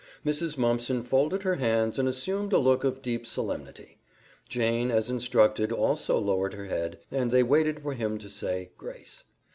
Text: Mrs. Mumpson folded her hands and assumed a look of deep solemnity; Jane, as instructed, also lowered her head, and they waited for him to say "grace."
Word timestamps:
Mrs. 0.25 0.57
Mumpson 0.57 1.03
folded 1.03 1.43
her 1.43 1.57
hands 1.57 1.99
and 1.99 2.09
assumed 2.09 2.51
a 2.53 2.57
look 2.57 2.83
of 2.83 3.03
deep 3.03 3.23
solemnity; 3.23 3.99
Jane, 4.49 4.89
as 4.89 5.11
instructed, 5.11 5.71
also 5.71 6.17
lowered 6.17 6.55
her 6.55 6.65
head, 6.65 6.97
and 7.11 7.29
they 7.29 7.43
waited 7.43 7.83
for 7.83 7.93
him 7.93 8.17
to 8.17 8.27
say 8.27 8.71
"grace." 8.79 9.25